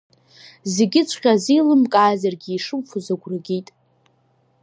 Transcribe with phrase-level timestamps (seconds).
[0.73, 3.67] Зегьыҵәҟьа азеилымкаазаргьы, ишимфоз агәра агеит.